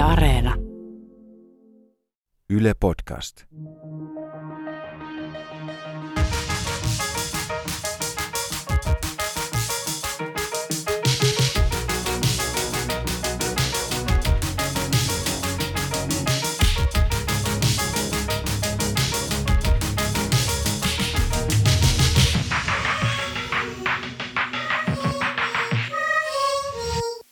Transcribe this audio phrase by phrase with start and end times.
[0.00, 0.54] Yle Areena.
[2.50, 3.46] Yle Podcast.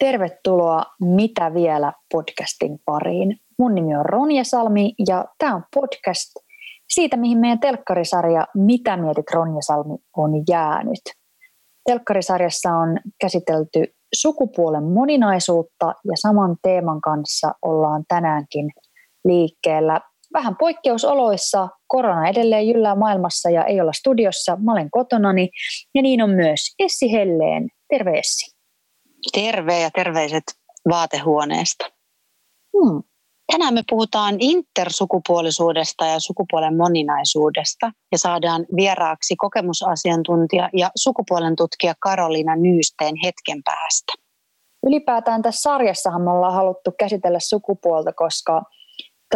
[0.09, 3.37] Tervetuloa Mitä vielä podcastin pariin.
[3.59, 6.33] Mun nimi on Ronja Salmi ja tämä on podcast
[6.89, 11.01] siitä, mihin meidän telkkarisarja Mitä mietit Ronja Salmi on jäänyt.
[11.87, 13.85] Telkkarisarjassa on käsitelty
[14.15, 18.71] sukupuolen moninaisuutta ja saman teeman kanssa ollaan tänäänkin
[19.25, 20.01] liikkeellä.
[20.33, 25.51] Vähän poikkeusoloissa, korona edelleen jyllää maailmassa ja ei olla studiossa, mä olen kotonani
[25.95, 27.69] ja niin on myös Essi Helleen.
[27.89, 28.58] Terve Essi.
[29.33, 30.45] Terve ja terveiset
[30.89, 31.85] vaatehuoneesta.
[32.77, 33.03] Hmm.
[33.53, 42.57] Tänään me puhutaan intersukupuolisuudesta ja sukupuolen moninaisuudesta ja saadaan vieraaksi kokemusasiantuntija ja sukupuolen tutkija Karolina
[42.57, 44.13] Nyysteen hetken päästä.
[44.87, 48.63] Ylipäätään tässä sarjassahan me ollaan haluttu käsitellä sukupuolta, koska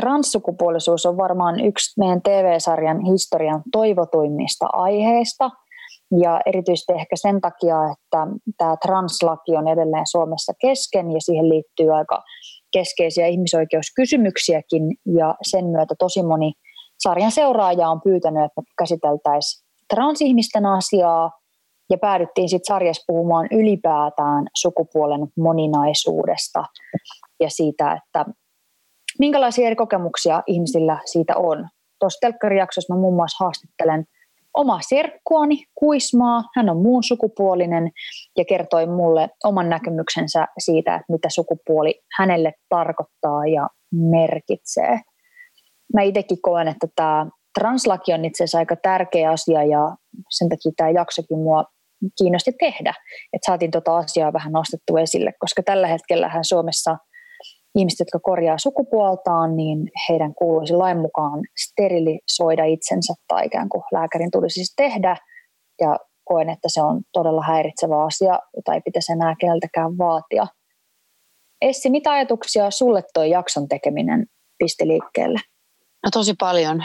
[0.00, 5.50] transsukupuolisuus on varmaan yksi meidän TV-sarjan historian toivotuimmista aiheista–
[6.20, 8.26] ja erityisesti ehkä sen takia, että
[8.58, 12.22] tämä translaki on edelleen Suomessa kesken ja siihen liittyy aika
[12.72, 14.82] keskeisiä ihmisoikeuskysymyksiäkin
[15.16, 16.52] ja sen myötä tosi moni
[16.98, 21.30] sarjan seuraaja on pyytänyt, että käsiteltäisiin transihmisten asiaa
[21.90, 26.64] ja päädyttiin sitten sarjassa puhumaan ylipäätään sukupuolen moninaisuudesta
[27.40, 28.24] ja siitä, että
[29.18, 31.68] minkälaisia eri kokemuksia ihmisillä siitä on.
[32.00, 34.04] Tuossa telkkarijaksossa mä muun muassa haastattelen–
[34.56, 36.42] oma serkkuani Kuismaa.
[36.56, 37.90] Hän on muun sukupuolinen
[38.38, 45.00] ja kertoi mulle oman näkemyksensä siitä, että mitä sukupuoli hänelle tarkoittaa ja merkitsee.
[45.94, 47.26] Mä itsekin koen, että tämä
[47.58, 49.96] translaki on itse asiassa aika tärkeä asia ja
[50.30, 51.64] sen takia tämä jaksokin mua
[52.18, 52.94] kiinnosti tehdä,
[53.32, 56.96] että saatiin tuota asiaa vähän nostettu esille, koska tällä hetkellä Suomessa–
[57.74, 64.30] ihmiset, jotka korjaa sukupuoltaan, niin heidän kuuluisi lain mukaan sterilisoida itsensä tai ikään kuin lääkärin
[64.30, 65.16] tulisi siis tehdä.
[65.80, 70.46] Ja koen, että se on todella häiritsevä asia, jota ei pitäisi enää keneltäkään vaatia.
[71.60, 74.26] Essi, mitä ajatuksia sulle tuo jakson tekeminen
[74.58, 75.40] pisti liikkeelle?
[76.04, 76.84] No tosi paljon.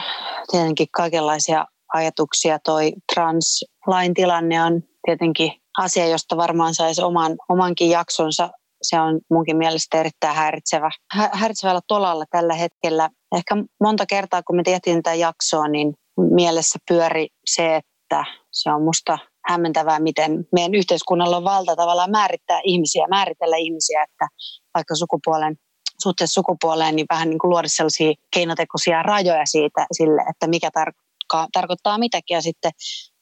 [0.52, 2.60] Tietenkin kaikenlaisia ajatuksia.
[2.60, 8.50] Toi translain tilanne on tietenkin asia, josta varmaan saisi oman, omankin jaksonsa
[8.82, 10.90] se on munkin mielestä erittäin häiritsevä,
[11.34, 13.10] häiritsevällä tolalla tällä hetkellä.
[13.36, 18.84] Ehkä monta kertaa, kun me tehtiin tätä jaksoa, niin mielessä pyöri se, että se on
[18.84, 19.18] musta
[19.50, 24.28] hämmentävää, miten meidän yhteiskunnalla on valta tavallaan määrittää ihmisiä, määritellä ihmisiä, että
[24.74, 25.56] vaikka sukupuolen
[26.04, 31.48] suhteessa sukupuoleen, niin vähän niin kuin luoda sellaisia keinotekoisia rajoja siitä, sille, että mikä tar-
[31.54, 32.36] tarkoittaa mitäkin.
[32.36, 32.72] Ja sitten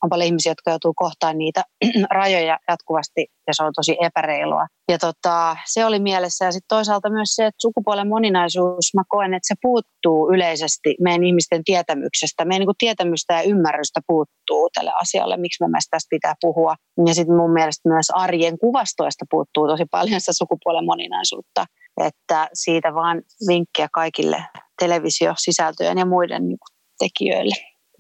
[0.06, 1.64] on paljon ihmisiä, jotka joutuu kohtaan niitä
[2.20, 4.66] rajoja jatkuvasti ja se on tosi epäreilua.
[4.92, 9.34] Ja tota, se oli mielessä ja sitten toisaalta myös se, että sukupuolen moninaisuus, mä koen,
[9.34, 12.46] että se puuttuu yleisesti meidän ihmisten tietämyksestä.
[12.46, 16.76] Meidän niin tietämystä ja ymmärrystä puuttuu tälle asialle, miksi mun mielestä tästä pitää puhua.
[17.06, 21.66] Ja sitten mun mielestä myös arjen kuvastoista puuttuu tosi paljon sitä sukupuolen moninaisuutta.
[22.02, 24.44] Että siitä vaan vinkkiä kaikille
[24.80, 26.58] televisiosisältöjen ja muiden niin
[27.00, 27.56] tekijöille.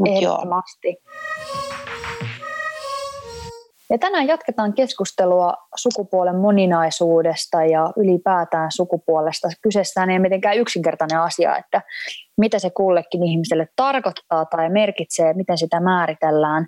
[0.06, 0.88] Ehdottomasti.
[0.88, 1.75] Joo.
[3.90, 9.48] Ja tänään jatketaan keskustelua sukupuolen moninaisuudesta ja ylipäätään sukupuolesta.
[9.62, 11.82] Kyseessä ei mitenkään yksinkertainen asia, että
[12.38, 16.68] mitä se kullekin ihmiselle tarkoittaa tai merkitsee, miten sitä määritellään.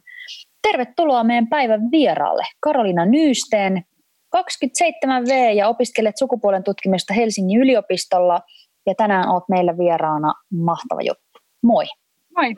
[0.72, 3.84] Tervetuloa meidän päivän vieraalle, Karolina Nyysteen,
[4.38, 8.42] 27V ja opiskelet sukupuolen tutkimista Helsingin yliopistolla
[8.86, 10.34] ja tänään olet meillä vieraana.
[10.54, 11.40] Mahtava juttu.
[11.64, 11.86] Moi.
[12.38, 12.56] Moi.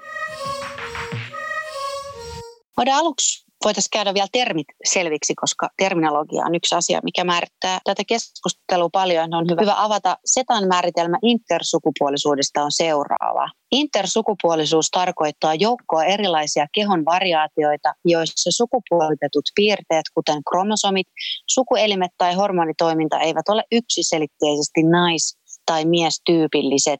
[2.77, 8.03] Voidaan aluksi voitaisiin käydä vielä termit selviksi, koska terminologia on yksi asia, mikä määrittää tätä
[8.07, 9.33] keskustelua paljon.
[9.33, 10.17] On hyvä, avata.
[10.25, 13.49] Setan määritelmä intersukupuolisuudesta on seuraava.
[13.71, 21.07] Intersukupuolisuus tarkoittaa joukkoa erilaisia kehon variaatioita, joissa sukupuolitetut piirteet, kuten kromosomit,
[21.49, 26.99] sukuelimet tai hormonitoiminta eivät ole yksiselitteisesti nais- tai miestyypilliset.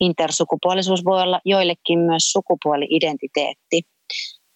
[0.00, 3.82] Intersukupuolisuus voi olla joillekin myös sukupuoli-identiteetti.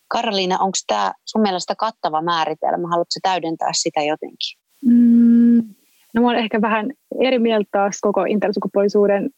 [0.09, 2.89] Karoliina, onko tämä sun mielestä kattava määritelmä?
[2.89, 4.59] Haluatko täydentää sitä jotenkin?
[4.85, 5.75] Mm,
[6.15, 6.91] no mä olen ehkä vähän
[7.21, 9.31] eri mieltä taas koko intersukupuolisuuden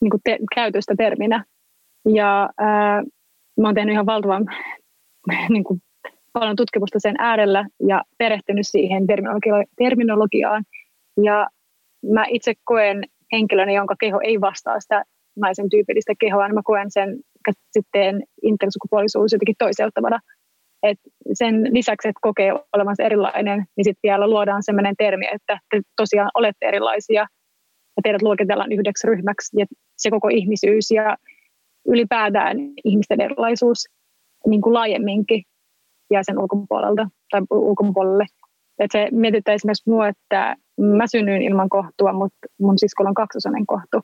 [0.00, 1.44] niin te- käytöstä terminä.
[2.14, 3.02] Ja ää,
[3.60, 4.46] mä oon tehnyt ihan valtavan
[5.48, 5.82] niin kuin,
[6.32, 10.64] paljon tutkimusta sen äärellä ja perehtynyt siihen terminologi- terminologiaan.
[11.22, 11.46] Ja
[12.14, 15.04] mä itse koen henkilönä, jonka keho ei vastaa sitä
[15.36, 20.18] naisen tyypillistä kehoa, niin mä koen sen käsitteen intersukupuolisuus jotenkin toiseuttavana.
[20.82, 20.98] Et
[21.32, 26.30] sen lisäksi, että kokee olevansa erilainen, niin sitten vielä luodaan sellainen termi, että te tosiaan
[26.34, 27.20] olette erilaisia
[27.96, 29.60] ja teidät luokitellaan yhdeksi ryhmäksi.
[29.60, 29.66] Ja
[29.96, 31.16] se koko ihmisyys ja
[31.88, 33.78] ylipäätään ihmisten erilaisuus
[34.46, 35.42] niin kuin laajemminkin
[36.10, 38.26] ja sen ulkopuolelta tai ulkopuolelle.
[38.78, 43.66] Et se mietittää esimerkiksi mua, että mä synnyin ilman kohtua, mutta mun siskolla on kaksosainen
[43.66, 44.00] kohtu.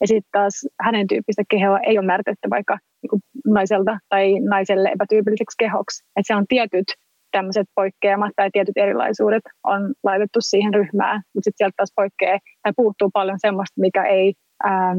[0.00, 5.56] Ja sitten taas hänen tyyppistä kehoa ei ole määritetty vaikka niin naiselta tai naiselle epätyypilliseksi
[5.58, 6.04] kehoksi.
[6.16, 6.88] Että se on tietyt
[7.30, 12.72] tämmöiset poikkeamat tai tietyt erilaisuudet on laitettu siihen ryhmään, mutta sitten sieltä taas poikkeaa tai
[12.76, 14.34] puuttuu paljon semmoista, mikä ei,
[14.66, 14.98] ähm,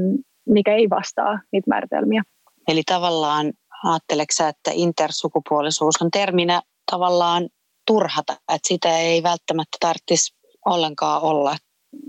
[0.49, 2.23] mikä ei vastaa niitä määritelmiä.
[2.67, 3.53] Eli tavallaan
[3.83, 6.61] ajatteleksä, että intersukupuolisuus on terminä
[6.91, 7.49] tavallaan
[7.87, 10.35] turhata, että sitä ei välttämättä tarvitsisi
[10.65, 11.55] ollenkaan olla?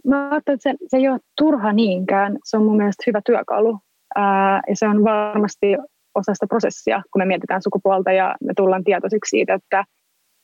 [0.06, 2.38] Mä ajattelen, että se, se ei ole turha niinkään.
[2.44, 3.78] Se on mun mielestä hyvä työkalu.
[4.16, 5.66] Ää, ja se on varmasti
[6.14, 9.84] osa sitä prosessia, kun me mietitään sukupuolta ja me tullaan tietoisiksi siitä, että,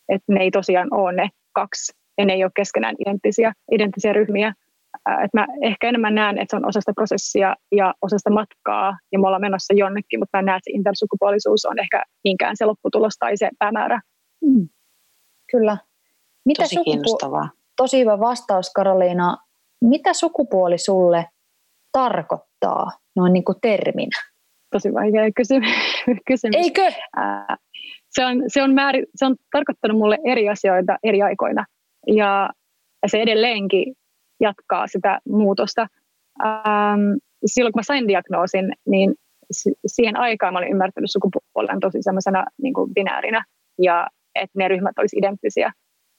[0.08, 4.54] että ne ei tosiaan ole ne kaksi ja ne ei ole keskenään identtisiä, identtisiä ryhmiä.
[5.06, 8.30] Ää, että mä ehkä enemmän näen, että se on osa sitä prosessia ja osa sitä
[8.30, 12.56] matkaa ja me ollaan menossa jonnekin, mutta mä näen, että se intersukupuolisuus on ehkä niinkään
[12.56, 14.00] se lopputulos tai se päämäärä.
[14.44, 14.68] Mm.
[15.50, 15.76] Kyllä.
[16.44, 19.36] Mitä Tosi sukupu- kiinnostavaa tosi hyvä vastaus Karoliina.
[19.84, 21.26] Mitä sukupuoli sulle
[21.92, 24.18] tarkoittaa noin niin kuin terminä?
[24.72, 25.30] Tosi vaikea
[26.28, 26.56] kysymys.
[26.56, 26.92] Eikö?
[28.10, 31.64] se, on, se, on määri, se on tarkoittanut mulle eri asioita eri aikoina
[32.06, 32.50] ja,
[33.02, 33.94] ja se edelleenkin
[34.40, 35.86] jatkaa sitä muutosta.
[36.44, 37.00] Ähm,
[37.46, 39.14] silloin kun mä sain diagnoosin, niin
[39.86, 43.44] siihen aikaan mä olin ymmärtänyt sukupuolen tosi semmoisena niin binäärinä
[43.82, 45.72] ja että ne ryhmät olisi identtisiä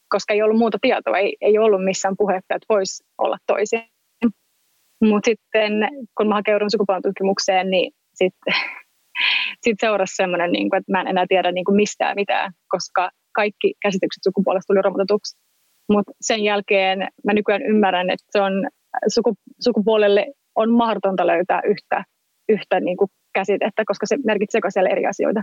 [0.08, 3.82] koska ei ollut muuta tietoa, ei, ei ollut missään puhetta, että voisi olla toisin.
[5.04, 5.72] Mutta sitten
[6.16, 8.54] kun mä hakeudun sukupuolitutkimukseen, niin sitten
[9.64, 13.74] sit seurasi semmoinen, niin että mä en enää tiedä niin kuin mistään mitään, koska kaikki
[13.82, 15.38] käsitykset sukupuolesta tuli romutetuksi.
[15.88, 18.52] Mutta sen jälkeen mä nykyään ymmärrän, että se on,
[19.08, 22.04] suku, sukupuolelle on mahdotonta löytää yhtä,
[22.48, 25.42] yhtä niin kuin käsitettä, koska se merkitsee siellä eri asioita.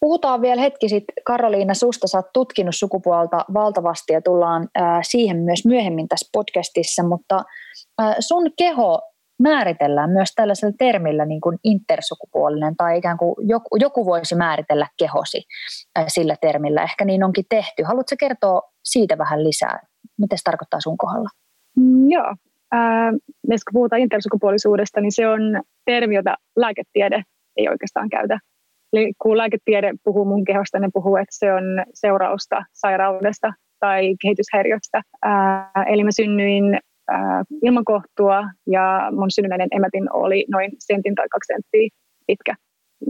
[0.00, 4.68] Puhutaan vielä hetki sitten, Karoliina, susta sä oot tutkinut sukupuolta valtavasti ja tullaan
[5.02, 7.44] siihen myös myöhemmin tässä podcastissa, mutta
[8.20, 9.00] sun keho
[9.42, 15.42] määritellään myös tällaisella termillä niin kuin intersukupuolinen tai ikään kuin joku, joku voisi määritellä kehosi
[16.08, 16.82] sillä termillä.
[16.82, 17.82] Ehkä niin onkin tehty.
[17.82, 19.80] Haluatko kertoa siitä vähän lisää?
[20.18, 21.28] Mitä se tarkoittaa sun kohdalla?
[21.76, 22.34] Mm, joo.
[22.74, 23.12] Äh,
[23.48, 25.40] kun puhutaan intersukupuolisuudesta, niin se on
[25.84, 27.22] termi, jota lääketiede
[27.56, 28.38] ei oikeastaan käytä.
[28.92, 31.64] Eli kun lääketiede puhuu mun kehosta, ne puhuu, että se on
[31.94, 35.02] seurausta sairaudesta tai kehityshäiriöstä.
[35.86, 36.78] Eli mä synnyin
[37.62, 41.88] ilman kohtua ja mun synnynnäinen emätin oli noin sentin tai kaksi senttiä
[42.26, 42.54] pitkä.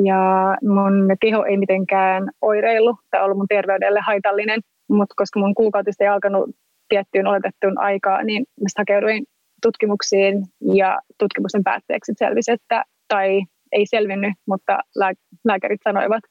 [0.05, 6.05] Ja mun keho ei mitenkään oireillut tai ollut mun terveydelle haitallinen, mutta koska mun kuukautista
[6.05, 6.51] ei alkanut
[6.89, 9.25] tiettyyn oletettuun aikaan, niin mä hakeuduin
[9.63, 10.43] tutkimuksiin
[10.75, 13.43] ja tutkimusten päätteeksi selvisi, että tai
[13.73, 14.79] ei selvinnyt, mutta
[15.45, 16.25] lääkärit sanoivat,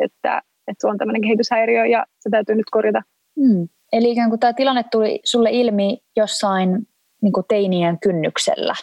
[0.00, 3.02] että, että sulla on tämmöinen kehityshäiriö ja se täytyy nyt korjata.
[3.40, 3.68] Hmm.
[3.92, 6.88] Eli ikään kuin tämä tilanne tuli sulle ilmi jossain
[7.22, 8.74] niin kuin teinien kynnyksellä?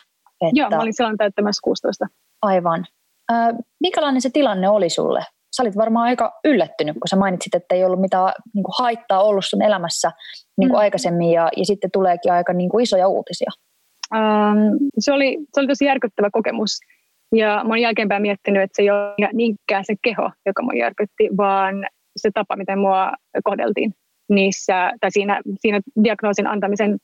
[0.42, 0.60] Että...
[0.60, 2.08] Joo, mä olin silloin täyttämässä 16.
[2.42, 2.86] Aivan.
[3.32, 5.26] Äh, minkälainen se tilanne oli sulle?
[5.56, 9.24] Sä olit varmaan aika yllättynyt, kun sä mainitsit, että ei ollut mitään niin kuin haittaa
[9.24, 10.12] ollut sun elämässä
[10.58, 10.82] niin kuin mm.
[10.82, 13.52] aikaisemmin ja, ja sitten tuleekin aika niin kuin isoja uutisia.
[14.16, 14.58] Ähm,
[15.00, 16.80] se, oli, se oli tosi järkyttävä kokemus.
[17.32, 21.30] Ja mä oon jälkeenpäin miettinyt, että se ei ole niinkään se keho, joka mua järkytti,
[21.38, 23.12] vaan se tapa, miten mua
[23.44, 23.94] kohdeltiin
[24.30, 26.98] niissä, tai siinä, siinä diagnoosin antamisen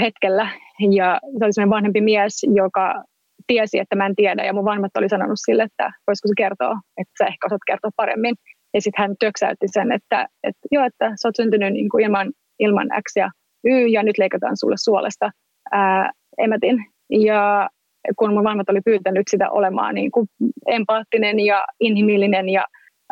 [0.00, 0.48] hetkellä.
[0.90, 3.04] Ja se oli sellainen vanhempi mies, joka
[3.46, 6.80] tiesi, että mä en tiedä, ja mun vanhemmat oli sanonut sille, että voisiko se kertoa,
[6.96, 8.34] että sä ehkä osaat kertoa paremmin.
[8.74, 12.32] Ja sitten hän työksäytti sen, että, että joo, että sä oot syntynyt niin kuin ilman,
[12.58, 13.30] ilman X ja
[13.64, 15.30] Y, ja nyt leikataan sulle suolesta
[15.72, 16.84] ää, emätin.
[17.10, 17.68] Ja
[18.16, 20.28] kun mun vanhemmat oli pyytänyt sitä olemaan niin kuin
[20.66, 22.64] empaattinen ja inhimillinen, ja,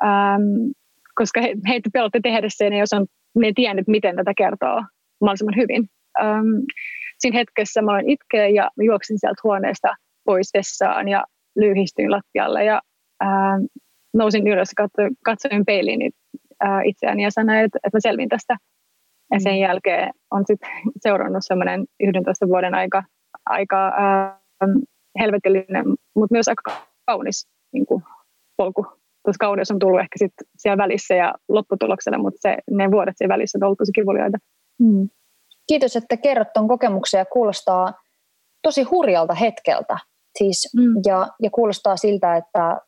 [0.05, 0.43] ähm,
[1.15, 4.83] koska he, heitä pelotti tehdä sen, jos on, ne ei tiennyt, miten tätä kertoo
[5.21, 5.89] mahdollisimman hyvin.
[6.21, 6.65] Ähm,
[7.19, 9.89] siinä hetkessä mä olin itkeä ja juoksin sieltä huoneesta
[10.25, 11.25] pois vessaan ja
[11.57, 12.81] lyhistyin lattialle ja
[13.25, 13.65] ähm,
[14.15, 16.13] nousin ylös ja katsoin, katsoin peiliin
[16.65, 18.57] äh, itseäni ja sanoin, että, että mä selvin tästä.
[19.33, 19.61] Ja sen mm.
[19.61, 23.03] jälkeen on sitten seurannut semmoinen 11 vuoden aika,
[23.47, 24.41] aika äh,
[25.21, 25.85] helvetillinen,
[26.15, 26.63] mutta myös aika
[27.07, 28.03] kaunis niin kuin,
[28.57, 28.87] polku.
[29.25, 33.33] Tuossa kauneus on tullut ehkä sit siellä välissä ja lopputuloksena, mutta se, ne vuodet siellä
[33.33, 34.39] välissä on ollut tosi kivuliaita.
[34.83, 35.09] Hmm.
[35.69, 37.93] Kiitos, että kerrot tuon kokemuksen ja kuulostaa
[38.63, 39.99] tosi hurjalta hetkeltä.
[40.39, 40.95] Siis, mm.
[41.07, 42.81] ja, ja kuulostaa siltä, että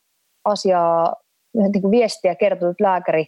[0.44, 1.14] asiaa,
[1.54, 3.26] niin kuin viestiä kertonut lääkäri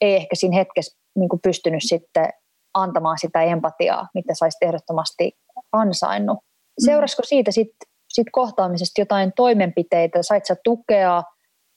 [0.00, 2.28] ei ehkä siinä hetkessä niin kuin pystynyt sitten
[2.74, 5.32] antamaan sitä empatiaa, mitä saisi ehdottomasti
[5.72, 6.38] ansainnut.
[6.80, 6.84] Mm.
[6.84, 10.22] Seurasiko siitä sitten sit kohtaamisesta jotain toimenpiteitä?
[10.22, 11.22] Sait sä tukea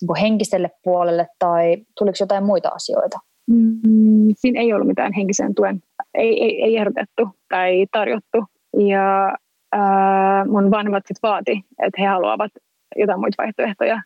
[0.01, 3.19] niin henkiselle puolelle tai tuliko jotain muita asioita?
[3.49, 5.81] Mm, siinä ei ollut mitään henkisen tuen,
[6.13, 8.45] ei, ei, ei ehdotettu tai tarjottu.
[8.87, 9.35] Ja
[9.71, 12.51] ää, mun vanhemmat sitten vaati, että he haluavat
[12.95, 14.01] jotain muita vaihtoehtoja.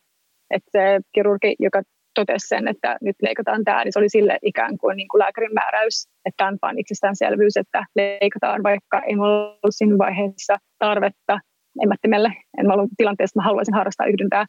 [0.50, 1.82] Että se kirurgi, joka
[2.16, 5.54] totesi sen, että nyt leikataan tämä, niin se oli sille ikään kuin, niin kuin lääkärin
[5.54, 11.40] määräys, että tämä on itsestäänselvyys, että leikataan, vaikka ei ollut siinä vaiheessa tarvetta
[11.84, 12.34] emättimelle.
[12.58, 14.46] En ollut tilanteessa, että mä haluaisin harrastaa yhdyntää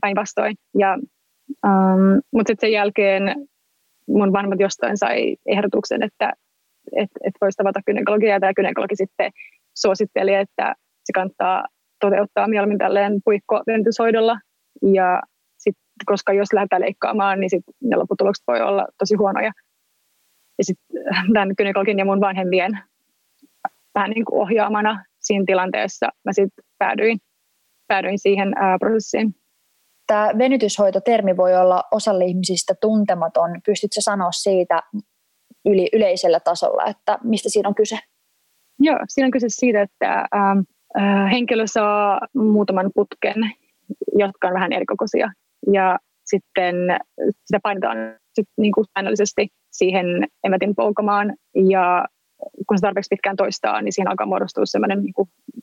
[0.00, 0.54] päinvastoin.
[1.66, 3.22] Um, mutta sitten sen jälkeen
[4.08, 6.32] mun vanhemmat jostain sai ehdotuksen, että
[6.96, 9.30] et, et voisi tavata gynekologia, ja tämä gynekologi sitten
[9.76, 11.64] suositteli, että se kannattaa
[12.00, 14.38] toteuttaa mieluummin tälleen puikkoventysoidolla.
[14.92, 15.22] Ja
[16.06, 19.52] koska jos lähdetään leikkaamaan, niin sit ne lopputulokset voi olla tosi huonoja.
[20.58, 20.86] Ja sitten
[21.32, 22.78] tämän gynekologin ja mun vanhempien
[23.94, 27.18] vähän niin kuin ohjaamana siinä tilanteessa mä sitten päädyin,
[27.86, 29.34] päädyin siihen ää, prosessiin.
[30.06, 33.50] Tämä venytyshoitotermi voi olla osalle ihmisistä tuntematon.
[33.66, 34.80] Pystytkö sanoa siitä
[35.64, 37.98] yli, yleisellä tasolla, että mistä siinä on kyse?
[38.78, 43.36] Joo, siinä on kyse siitä, että äh, henkilö saa muutaman putken,
[44.18, 45.32] jotka on vähän erikokoisia.
[45.72, 46.74] Ja sitten
[47.44, 47.96] sitä painetaan
[48.34, 50.06] sit niin kuin säännöllisesti siihen
[50.44, 51.34] emätin polkamaan.
[51.68, 52.06] Ja
[52.68, 55.14] kun se tarpeeksi pitkään toistaa, niin siihen alkaa muodostua sellainen niin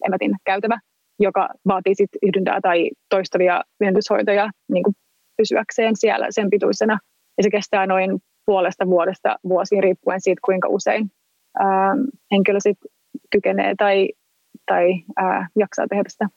[0.08, 0.80] emätin käytävä,
[1.20, 4.96] joka vaatii sitten yhdyntää tai toistavia vyöntyshoitoja niin kuin
[5.38, 7.00] pysyäkseen siellä sen pituisena.
[7.38, 11.12] Ja se kestää noin puolesta vuodesta vuosiin riippuen siitä, kuinka usein
[11.60, 11.96] ää,
[12.32, 12.78] henkilö sit
[13.32, 14.10] kykenee tai,
[14.66, 16.28] tai ää, jaksaa tehdä sitä.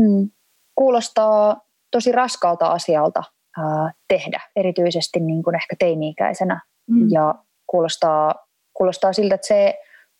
[0.00, 0.30] Mm.
[0.74, 1.60] Kuulostaa
[1.94, 3.22] tosi raskalta asialta
[3.58, 6.60] ää, tehdä, erityisesti niin kuin ehkä teini-ikäisenä.
[6.90, 7.08] Mm.
[7.10, 7.34] Ja
[7.66, 8.34] kuulostaa,
[8.76, 9.74] kuulostaa siltä, että se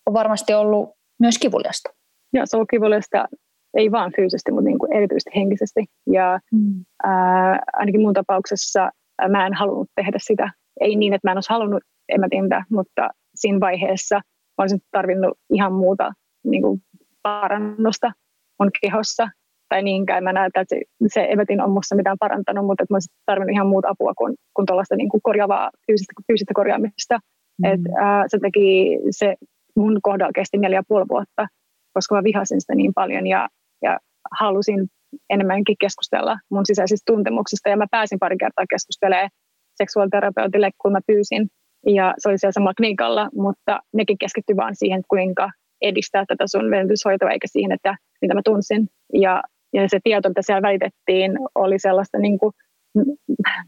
[0.06, 0.90] on varmasti ollut
[1.20, 1.90] myös kivuliasta.
[2.32, 3.28] Joo, se on ollut kivuliasta,
[3.76, 5.84] ei vaan fyysisesti, mutta niin kuin erityisesti henkisesti.
[6.12, 6.84] Ja mm.
[7.04, 8.90] ää, ainakin mun tapauksessa
[9.28, 10.50] mä en halunnut tehdä sitä
[10.80, 14.16] ei niin, että mä en olisi halunnut emätintä, mutta siinä vaiheessa
[14.58, 16.12] mä olisin tarvinnut ihan muuta
[16.44, 16.82] niin kuin
[17.22, 18.12] parannusta
[18.60, 19.28] mun kehossa.
[19.74, 22.96] Tai niinkään mä näen, että se, se emetin on musta mitään parantanut, mutta että mä
[22.96, 27.18] olisin tarvinnut ihan muuta apua kuin, kuin tuollaista niin kuin korjaavaa fyysistä, fyysistä korjaamista.
[27.62, 27.64] Mm.
[27.64, 29.34] Et, ää, se teki, se
[29.76, 31.46] mun kohdalla kesti neljä ja puoli vuotta,
[31.94, 33.48] koska mä vihasin sitä niin paljon ja,
[33.82, 33.98] ja
[34.40, 34.86] halusin
[35.30, 37.68] enemmänkin keskustella mun sisäisistä tuntemuksista.
[37.68, 39.30] Ja mä pääsin pari kertaa keskustelemaan
[39.76, 41.46] seksuaaliterapeutille, kun mä pyysin.
[41.86, 45.50] Ja se oli siellä samalla klinikalla, mutta nekin keskittyi vaan siihen, kuinka
[45.82, 48.88] edistää tätä sun venytyshoitoa, eikä siihen, että mitä mä tunsin.
[49.12, 49.42] Ja,
[49.74, 52.52] ja se tieto, mitä siellä väitettiin, oli sellaista niin kuin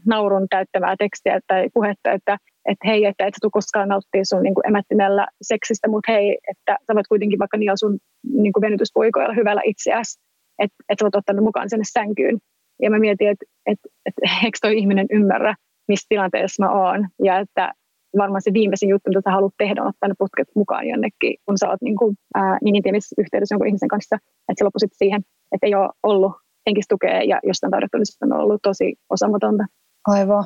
[0.05, 4.43] naurun täyttämää tekstiä tai puhetta, että, että hei, että et sä tule koskaan nauttia sun
[4.43, 7.97] niin emättimellä seksistä, mutta hei, että sä voit kuitenkin vaikka niillä sun
[8.33, 10.19] niin kuin venytyspuikoilla hyvällä itseäsi,
[10.59, 12.37] että, että sä voit ottaa ne mukaan sinne sänkyyn.
[12.81, 15.55] Ja mä mietin, että, että, että eikö toi ihminen ymmärrä,
[15.87, 17.07] missä tilanteessa mä oon.
[17.23, 17.73] Ja että
[18.17, 21.57] varmaan se viimeisin juttu, mitä sä haluat tehdä, on ottaa ne putket mukaan jonnekin, kun
[21.57, 24.97] sä oot niin, kuin, ää, niin intiimissä yhteydessä jonkun ihmisen kanssa, että se loppui sitten
[24.97, 25.21] siihen,
[25.51, 26.33] että ei ole ollut
[26.67, 29.63] henkistä tukea ja jostain se on ollut tosi osamatonta.
[30.07, 30.45] Aivan.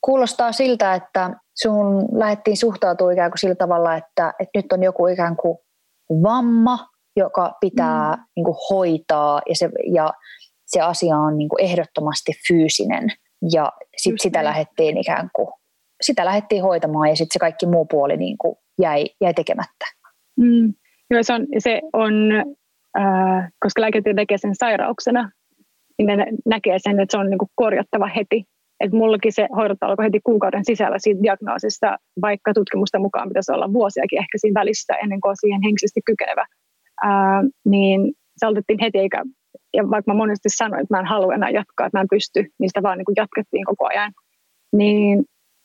[0.00, 1.30] Kuulostaa siltä, että
[1.62, 5.58] sun lähdettiin suhtautua ikään kuin sillä tavalla, että, että nyt on joku ikään kuin
[6.22, 8.22] vamma, joka pitää mm.
[8.36, 10.12] niin kuin hoitaa ja se, ja
[10.66, 13.08] se asia on niin kuin ehdottomasti fyysinen.
[13.52, 15.48] Ja sit sitä lähdettiin ikään kuin,
[16.02, 19.86] sitä lähdettiin hoitamaan ja sitten se kaikki muu puoli niin kuin jäi, jäi tekemättä.
[20.40, 20.74] Mm.
[21.10, 22.14] Joo, se on, se on
[22.98, 25.30] äh, koska lääketyö tekee sen sairauksena,
[25.98, 28.44] niin ne näkee sen, että se on niin kuin korjattava heti.
[28.80, 33.72] Et mullakin se hoidot alkoi heti kuukauden sisällä siitä diagnoosista, vaikka tutkimusta mukaan pitäisi olla
[33.72, 36.46] vuosiakin ehkä siinä välissä ennen kuin on siihen henkisesti kykenevä.
[37.02, 39.22] Ää, niin se aloitettiin heti, eikä
[39.74, 42.40] ja vaikka mä monesti sanoin, että mä en halua enää jatkaa, että mä en pysty,
[42.58, 44.12] niin sitä vaan niin kuin jatkettiin koko ajan.
[44.72, 45.24] Niin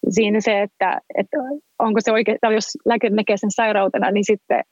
[0.10, 1.38] siinä se, että, että
[1.80, 4.64] onko se oikein, tai jos lääkäri näkee sen sairautena, niin sitten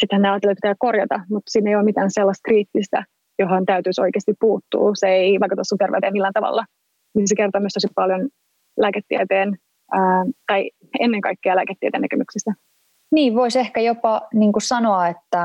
[0.00, 3.04] sittenhän ajattelee, että pitää korjata, mutta siinä ei ole mitään sellaista kriittistä,
[3.38, 4.90] johon täytyisi oikeasti puuttua.
[4.94, 6.64] Se ei vaikuta sun terveyteen millään tavalla.
[7.14, 8.28] Niin se kertoo myös tosi paljon
[8.80, 9.58] lääketieteen,
[9.92, 12.52] ää, tai ennen kaikkea lääketieteen näkemyksistä.
[13.14, 15.44] Niin, voisi ehkä jopa niin kuin sanoa, että,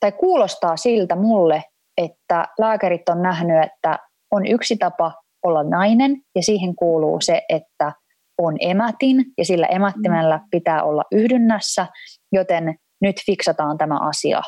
[0.00, 1.62] tai kuulostaa siltä mulle,
[1.96, 3.98] että lääkärit on nähnyt, että
[4.30, 7.92] on yksi tapa olla nainen ja siihen kuuluu se, että
[8.38, 10.44] on emätin ja sillä emättimellä mm.
[10.50, 11.86] pitää olla yhdynnässä,
[12.32, 14.40] joten nyt fiksataan tämä asia,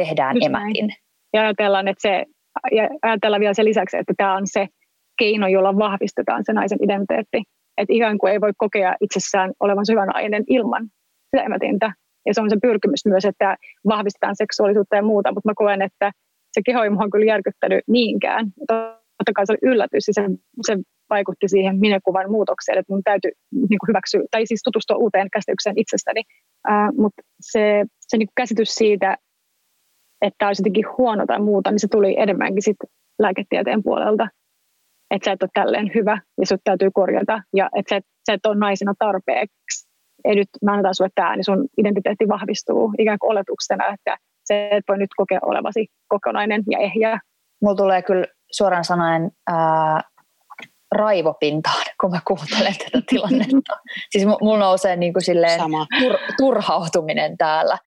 [0.00, 0.86] tehdään Just emätin.
[0.86, 0.96] Näin.
[1.32, 2.24] Ja ajatellaan, että se,
[2.72, 4.66] ja ajatellaan vielä sen lisäksi, että tämä on se
[5.18, 7.42] keino, jolla vahvistetaan se naisen identiteetti.
[7.78, 10.88] Että ikään kuin ei voi kokea itsessään olevansa hyvä nainen ilman
[11.30, 11.92] sitä emätintä.
[12.26, 13.56] Ja se on se pyrkimys myös, että
[13.88, 16.12] vahvistetaan seksuaalisuutta ja muuta, mutta mä koen, että
[16.52, 18.46] se keho ei mua kyllä järkyttänyt niinkään.
[18.68, 20.22] Totta kai se oli yllätys ja se,
[20.66, 20.76] se
[21.10, 25.78] vaikutti siihen minäkuvan muutokseen, että mun täytyy niin kuin hyväksyä, tai siis tutustua uuteen käsitykseen
[25.78, 26.22] itsestäni.
[26.68, 29.16] Uh, mutta se, se niin kuin käsitys siitä,
[30.22, 32.76] että olisi jotenkin huono tai muuta, niin se tuli enemmänkin sit
[33.18, 34.28] lääketieteen puolelta.
[35.10, 38.32] Että sä et ole tälleen hyvä ja sut täytyy korjata ja että sä et, sä
[38.32, 39.88] et ole naisena tarpeeksi.
[40.24, 44.68] Ja nyt mä annetaan sulle tämä, niin sun identiteetti vahvistuu ikään kuin oletuksena, että se
[44.72, 47.20] et voi nyt kokea olevasi kokonainen ja ehjä.
[47.62, 50.00] Mulla tulee kyllä suoraan sanoen ää,
[50.92, 53.72] raivopintaan, kun mä kuuntelen tätä tilannetta.
[54.10, 55.86] siis mulla nousee niin kuin silleen Sama.
[56.00, 57.78] Tur, turhautuminen täällä.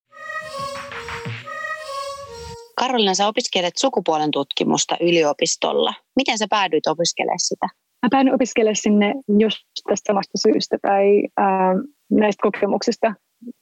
[2.79, 5.93] Karolina, sä opiskelet sukupuolen tutkimusta yliopistolla.
[6.15, 7.65] Miten sä päädyit opiskelemaan sitä?
[8.05, 9.57] Mä päädyin opiskelemaan sinne just
[9.89, 11.05] tästä samasta syystä tai
[11.37, 11.73] ää,
[12.11, 13.13] näistä kokemuksista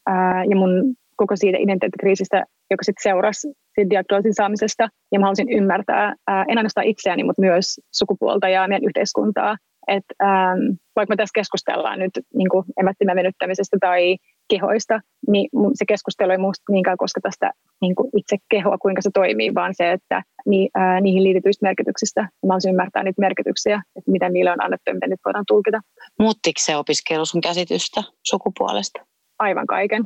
[0.08, 4.90] ää, ja mun koko siitä identiteettikriisistä, joka sitten seurasi siitä diagnoosin saamisesta.
[5.12, 9.58] Ja mä halusin ymmärtää ää, en ainoastaan itseäni, mutta myös sukupuolta ja meidän yhteiskuntaa.
[9.88, 10.60] Et, ähm,
[10.96, 12.48] vaikka me tässä keskustellaan nyt niin
[12.80, 14.18] emättimän venyttämisestä tai
[14.50, 17.52] kehoista, niin se keskustelu ei minusta niinkään koska tästä
[17.82, 22.22] niin kuin itse kehoa, kuinka se toimii, vaan se, että ni, ää, niihin liitetyistä merkityksistä.
[22.22, 25.82] Mä haluaisin ymmärtää niitä merkityksiä, että mitä niille on annettu ja miten niitä voidaan tulkita.
[26.20, 29.06] Muuttiko se opiskelu sun käsitystä sukupuolesta?
[29.40, 30.04] Aivan kaiken.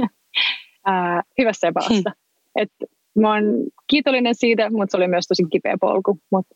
[0.86, 2.10] ää, hyvässä ja pahassa.
[2.10, 2.25] Hmm.
[2.56, 2.68] Et
[3.18, 3.44] mä oon
[3.90, 6.18] kiitollinen siitä, mutta se oli myös tosi kipeä polku.
[6.32, 6.54] Mutta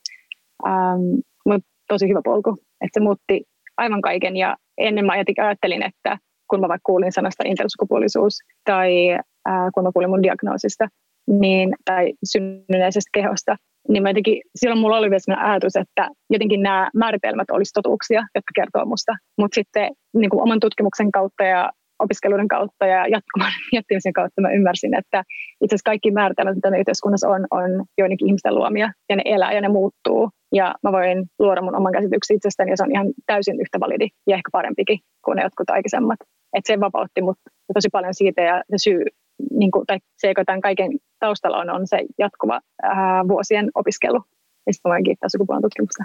[0.67, 1.01] ähm,
[1.47, 2.51] mut tosi hyvä polku.
[2.81, 3.45] Että se muutti
[3.77, 6.19] aivan kaiken ja ennen mä ajattelin, että
[6.51, 9.11] kun mä vaikka kuulin sanasta intersukupuolisuus tai
[9.47, 10.89] ää, kun mä kuulin mun diagnoosista
[11.27, 13.57] niin, tai synnyneisestä kehosta,
[13.89, 18.21] niin mä jotenkin, silloin mulla oli vielä sellainen ajatus, että jotenkin nämä määritelmät olisi totuuksia,
[18.35, 19.13] jotka kertoo musta.
[19.39, 21.71] Mutta sitten niin kuin oman tutkimuksen kautta ja
[22.01, 25.25] opiskeluiden kautta ja jatkuvan miettimisen kautta mä ymmärsin, että
[25.61, 29.53] itse asiassa kaikki määritelmät, mitä me yhteiskunnassa on, on joidenkin ihmisten luomia ja ne elää
[29.53, 30.31] ja ne muuttuu.
[30.53, 34.09] Ja mä voin luoda mun oman käsityksen itsestäni ja se on ihan täysin yhtä validi
[34.27, 36.19] ja ehkä parempikin kuin ne jotkut aikaisemmat.
[36.57, 37.39] Että se vapautti mut
[37.75, 39.05] tosi paljon siitä ja se syy,
[39.51, 44.23] niin kuin, tai se, joka tämän kaiken taustalla on, on se jatkuva ää, vuosien opiskelu.
[44.67, 46.05] Ja sitten voin kiittää sukupuolen tutkimusta.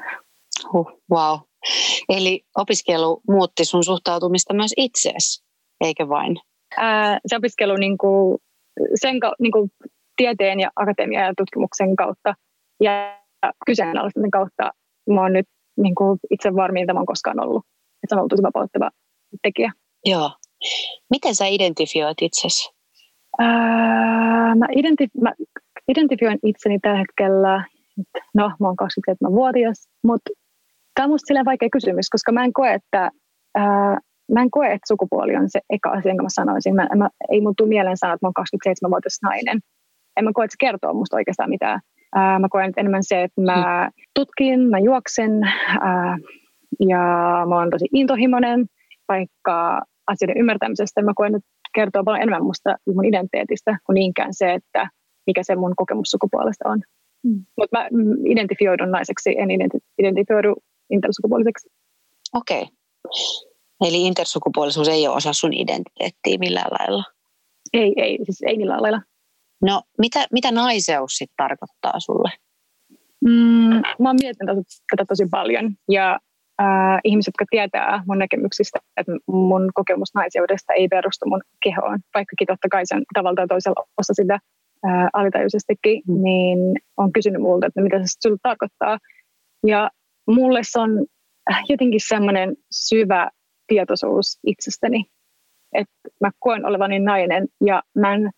[0.73, 1.39] Huh, wow.
[2.09, 5.44] Eli opiskelu muutti sun suhtautumista myös itseesi,
[5.81, 6.37] eikö vain?
[6.77, 8.37] Ää, se opiskelu niin kuin,
[8.95, 9.71] sen, niin kuin,
[10.17, 12.33] tieteen ja akatemian ja tutkimuksen kautta
[12.81, 13.19] ja
[13.65, 14.71] kyseenalaistamisen kautta
[15.09, 15.45] mä oon nyt
[15.77, 17.65] niin kuin itse varmin, mitä mä oon koskaan ollut.
[18.03, 18.89] Että se on ollut tosi vapauttava
[19.41, 19.71] tekijä.
[20.05, 20.31] Joo.
[21.09, 22.69] Miten sä identifioit itsesi?
[23.39, 25.33] Ää, mä, identif- mä
[25.87, 27.63] identifioin itseni tällä hetkellä,
[28.33, 30.29] no mä oon 27-vuotias, mutta
[30.95, 33.11] tämä on musta vaikea kysymys, koska mä en koe, että
[33.55, 33.99] ää,
[34.33, 36.75] mä en koe, että sukupuoli on se eka asia, jonka mä sanoisin.
[36.75, 39.59] Mä, mä, ei mun tule mieleen sanoa, että mä oon 27-vuotias nainen.
[40.17, 41.79] En mä koe, että se kertoo musta oikeastaan mitään.
[42.15, 45.31] Ää, mä koen enemmän se, että mä tutkin, mä juoksen
[45.81, 46.17] ää,
[46.89, 46.99] ja
[47.49, 48.65] mä oon tosi intohimoinen,
[49.07, 51.01] vaikka asioiden ymmärtämisestä.
[51.01, 54.89] Mä koen, että kertoo paljon enemmän musta mun identiteetistä kuin niinkään se, että
[55.27, 56.81] mikä se mun kokemus sukupuolesta on.
[57.23, 57.45] Mm.
[57.57, 57.87] Mutta mä
[58.25, 59.49] identifioidun naiseksi, en
[59.99, 60.55] identifioidu
[60.89, 61.69] intersukupuoliseksi.
[62.33, 62.61] Okei.
[62.61, 63.54] Okay.
[63.81, 67.03] Eli intersukupuolisuus ei ole osa sun identiteettiä millään lailla?
[67.73, 69.01] Ei, ei, siis ei millään lailla.
[69.61, 72.31] No, mitä, mitä naiseus sitten tarkoittaa sulle?
[73.25, 76.19] Mm, mä oon miettinyt tätä tosi paljon ja
[76.61, 82.47] äh, ihmiset, jotka tietää mun näkemyksistä, että mun kokemus naiseudesta ei perustu mun kehoon, vaikkakin
[82.47, 84.33] totta kai sen tavalla tai toisella osa sitä
[84.87, 86.23] äh, alitajuisestikin, mm.
[86.23, 86.59] niin
[86.97, 88.97] on kysynyt multa, että mitä se sulle tarkoittaa.
[89.67, 89.89] Ja
[90.27, 91.05] mulle se on
[91.69, 93.29] jotenkin semmoinen syvä
[93.67, 95.05] tietoisuus itsestäni,
[95.73, 98.29] että mä koen olevani nainen ja mä en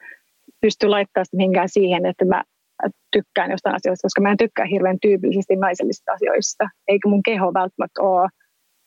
[0.61, 2.43] pysty laittamaan sitä mihinkään siihen, että mä
[3.11, 8.01] tykkään jostain asioista, koska mä en tykkää hirveän tyypillisesti naisellisista asioista, eikä mun keho välttämättä
[8.01, 8.29] ole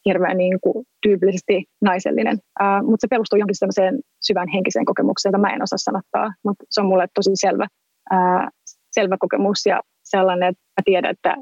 [0.05, 2.39] hirveän niin kuin, tyypillisesti naisellinen.
[2.61, 6.65] Uh, mutta se perustuu jonkin sellaiseen syvään henkiseen kokemukseen, jota mä en osaa sanottaa, mutta
[6.71, 7.67] se on mulle tosi selvä,
[8.13, 8.49] uh,
[8.91, 11.37] selvä kokemus ja sellainen, että mä tiedän, että,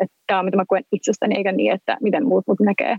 [0.00, 2.96] että tämä on mitä mä koen itsestäni, eikä niin, että miten muut mut näkee.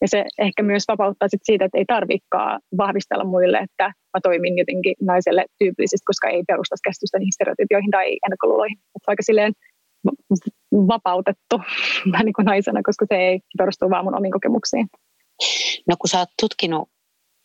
[0.00, 4.58] Ja se ehkä myös vapauttaa sit siitä, että ei tarvikaan vahvistella muille, että mä toimin
[4.58, 8.78] jotenkin naiselle tyypillisesti, koska ei perusta käsitystä niihin stereotypioihin tai ennakkoluuloihin.
[8.78, 9.52] Että vaikka silleen
[10.72, 11.56] vapautettu
[12.24, 14.86] niin kuin naisena, koska se ei perustu vaan mun omiin kokemuksiin.
[15.88, 16.88] No kun sä oot tutkinut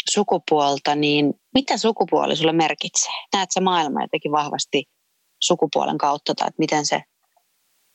[0.10, 3.14] sukupuolta, niin mitä sukupuoli sulle merkitsee?
[3.34, 4.84] Näet sä maailma jotenkin vahvasti
[5.42, 7.04] sukupuolen kautta tai että miten se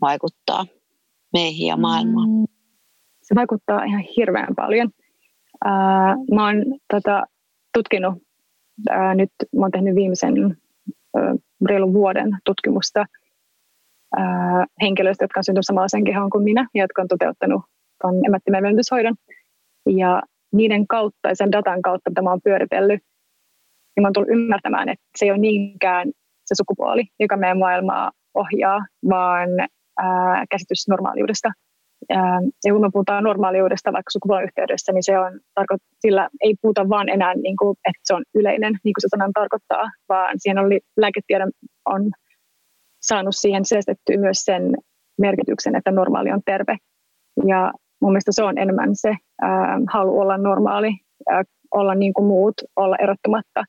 [0.01, 0.67] vaikuttaa
[1.33, 2.29] meihin ja maailmaan?
[2.29, 2.58] Mm.
[3.29, 4.91] Se vaikuttaa ihan hirveän paljon.
[5.65, 7.25] Ää, mä oon tota,
[7.75, 8.15] tutkinut,
[8.91, 10.57] ää, nyt mä oon tehnyt viimeisen
[11.17, 11.35] ää,
[11.69, 13.07] reilun vuoden tutkimusta
[14.17, 17.63] ää, henkilöistä, jotka on syntynyt samanlaiseen kehoon kuin minä ja jotka on toteuttanut
[18.03, 18.65] tuon emättimen
[19.97, 23.01] Ja niiden kautta ja sen datan kautta, mitä mä oon pyöritellyt,
[23.97, 26.09] niin mä oon tullut ymmärtämään, että se ei ole niinkään
[26.45, 29.49] se sukupuoli, joka meidän maailmaa ohjaa, vaan
[29.99, 31.53] ää, käsitys normaaliudesta.
[32.11, 36.55] Ää, ja kun me puhutaan normaaliudesta vaikka sukupuolen yhteydessä, niin se on, tarko- sillä ei
[36.63, 40.35] puhuta vaan enää, niin kuin, että se on yleinen, niin kuin se sanan tarkoittaa, vaan
[40.37, 41.45] siihen oli lääketiede
[41.85, 42.11] on
[43.03, 44.75] saanut siihen säästettyä myös sen
[45.19, 46.77] merkityksen, että normaali on terve.
[47.47, 50.91] Ja mun mielestä se on enemmän se ää, halu olla normaali,
[51.31, 53.65] ää, olla niin kuin muut, olla erottumatta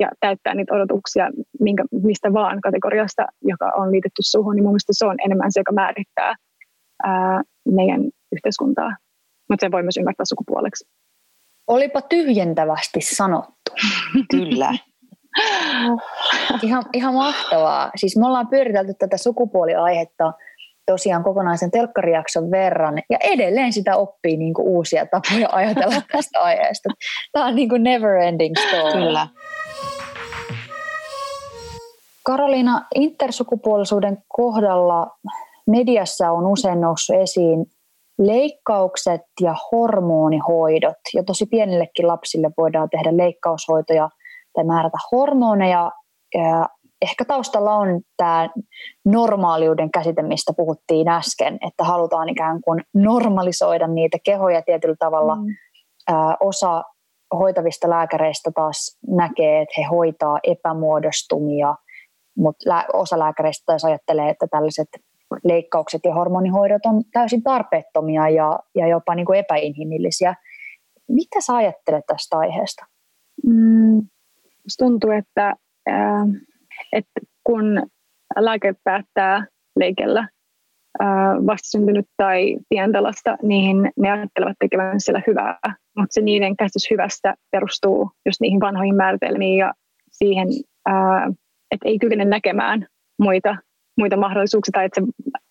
[0.00, 4.92] ja täyttää niitä odotuksia minkä, mistä vaan kategoriasta, joka on liitetty suhun, niin mun mielestä
[4.92, 6.34] se on enemmän se, joka määrittää
[7.04, 8.96] ää, meidän yhteiskuntaa.
[9.50, 10.84] Mutta se voi myös ymmärtää sukupuoleksi.
[11.66, 13.72] Olipa tyhjentävästi sanottu.
[14.30, 14.74] Kyllä.
[16.62, 17.90] ihan, ihan mahtavaa.
[17.96, 20.32] Siis me ollaan pyöritelty tätä sukupuoliaihetta
[20.86, 26.88] tosiaan kokonaisen telkkarijakson verran, ja edelleen sitä oppii niin kuin uusia tapoja ajatella tästä aiheesta.
[27.32, 28.92] Tämä on niin kuin never ending story.
[28.92, 29.26] Kyllä.
[32.22, 35.06] Karoliina, intersukupuolisuuden kohdalla
[35.70, 37.66] mediassa on usein noussut esiin
[38.18, 40.98] leikkaukset ja hormonihoidot.
[41.14, 44.08] Ja tosi pienillekin lapsille voidaan tehdä leikkaushoitoja
[44.52, 45.90] tai määrätä hormoneja.
[46.34, 46.68] Ja
[47.02, 48.48] ehkä taustalla on tämä
[49.04, 55.36] normaaliuden käsite, mistä puhuttiin äsken, että halutaan ikään kuin normalisoida niitä kehoja tietyllä tavalla.
[55.36, 55.42] Mm.
[56.40, 56.84] osa
[57.38, 61.74] hoitavista lääkäreistä taas näkee, että he hoitaa epämuodostumia,
[62.38, 64.88] mutta osa lääkäreistä taas ajattelee, että tällaiset
[65.44, 70.34] leikkaukset ja hormonihoidot on täysin tarpeettomia ja, ja jopa niin kuin epäinhimillisiä.
[71.08, 72.86] Mitä sä ajattelet tästä aiheesta?
[73.46, 74.02] Mm,
[74.78, 75.54] tuntuu, että,
[75.88, 76.26] äh,
[76.92, 77.82] että kun
[78.36, 80.28] lääke päättää leikellä
[81.02, 81.08] äh,
[81.46, 85.58] vastasyntynyt tai pientä lasta, niin ne ajattelevat tekevän sillä hyvää.
[85.96, 89.72] Mutta se niiden käsitys hyvästä perustuu just niihin vanhoihin määritelmiin ja
[90.10, 90.48] siihen,
[90.88, 91.28] äh,
[91.70, 92.86] että ei kykene näkemään
[93.18, 93.56] muita
[94.00, 95.06] muita mahdollisuuksia tai että se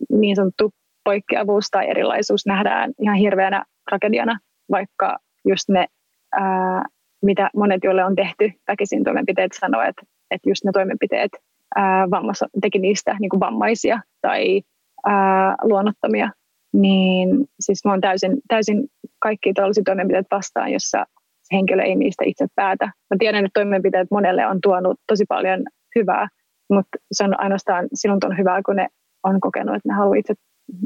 [0.10, 0.72] niin sanottu
[1.04, 4.40] poikkeavuus tai erilaisuus nähdään ihan hirveänä tragediana,
[4.72, 5.86] vaikka just ne,
[6.32, 6.86] ää,
[7.22, 11.32] mitä monet, joille on tehty väkisin toimenpiteet, sanoo, että, että just ne toimenpiteet
[11.76, 14.62] ää, vammassa, teki niistä niin kuin vammaisia tai
[15.06, 16.30] ää, luonnottomia,
[16.74, 18.88] niin siis mä oon täysin, täysin
[19.20, 21.06] kaikki tällaisia toimenpiteet vastaan, jossa
[21.54, 22.86] henkilö ei niistä itse päätä.
[22.86, 25.64] Mä tiedän, että toimenpiteet monelle on tuonut tosi paljon
[25.96, 26.28] hyvää,
[26.70, 28.88] mutta se on ainoastaan silloin on hyvä, kun ne
[29.24, 30.34] on kokenut, että ne haluaa itse,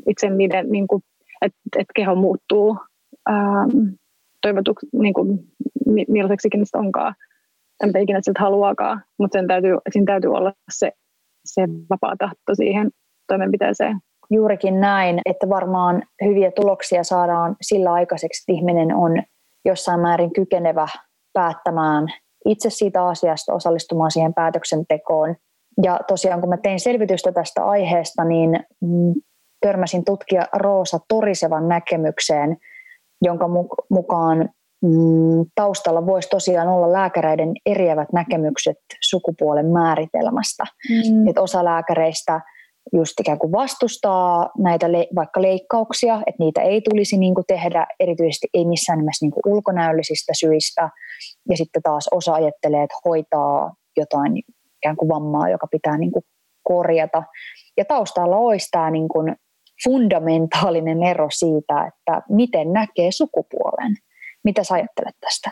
[0.10, 1.04] itse niiden, niin kuin,
[1.42, 2.78] että, että keho muuttuu
[3.30, 3.70] ähm,
[4.42, 5.40] toivotuksi, niin kuin,
[6.08, 7.16] millaiseksikin niistä onkaan,
[7.78, 10.92] tai mitä ikinä siltä haluaakaan, mutta sen täytyy, siinä täytyy olla se,
[11.46, 12.92] se vapaa tahto siihen
[13.28, 14.00] toimenpiteeseen.
[14.30, 19.24] Juurikin näin, että varmaan hyviä tuloksia saadaan sillä aikaiseksi, että ihminen on
[19.66, 20.88] jossain määrin kykenevä
[21.34, 22.08] päättämään
[22.46, 25.36] itse siitä asiasta, osallistumaan siihen päätöksentekoon
[25.84, 29.14] ja tosiaan kun mä tein selvitystä tästä aiheesta, niin mm,
[29.62, 32.58] törmäsin tutkija Roosa Torisevan näkemykseen,
[33.22, 33.46] jonka
[33.90, 34.50] mukaan
[34.84, 40.64] mm, taustalla voisi tosiaan olla lääkäreiden eriävät näkemykset sukupuolen määritelmästä.
[40.90, 41.28] Mm.
[41.28, 42.42] Että osa lääkäreistä
[42.94, 47.88] just ikään kuin vastustaa näitä le- vaikka leikkauksia, että niitä ei tulisi niin kuin tehdä,
[48.00, 50.90] erityisesti ei missään nimessä niin kuin ulkonäöllisistä syistä.
[51.50, 54.34] Ja sitten taas osa ajattelee, että hoitaa jotain
[54.84, 56.24] ikään kuin vammaa, joka pitää niin kuin
[56.64, 57.24] korjata.
[57.78, 59.36] Ja taustalla olisi tämä niin kuin
[59.84, 63.96] fundamentaalinen ero siitä, että miten näkee sukupuolen.
[64.44, 65.52] Mitä sä ajattelet tästä?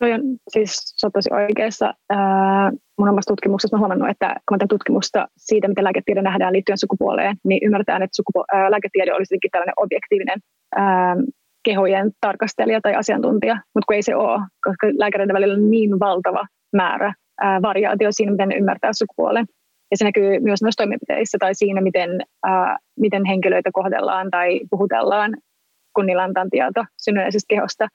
[0.00, 1.94] Toi on siis tosi oikeassa.
[2.10, 6.78] Ää, mun omassa tutkimuksessa olen huomannut, että kun mä tutkimusta siitä, miten lääketiede nähdään liittyen
[6.78, 10.38] sukupuoleen, niin ymmärretään, että sukupu- ää, lääketiede olisi tällainen objektiivinen
[10.76, 11.16] ää,
[11.64, 16.46] kehojen tarkastelija tai asiantuntija, mutta kun ei se ole, koska lääkäreiden välillä on niin valtava
[16.76, 17.14] määrä
[17.62, 19.46] variaatio siinä, miten ymmärtää sukupuolen.
[19.90, 22.10] Ja se näkyy myös noissa toimenpiteissä tai siinä, miten,
[22.46, 25.36] ää, miten henkilöitä kohdellaan tai puhutellaan,
[25.94, 27.88] kun niillä antaa tieto synnynnäisestä kehosta,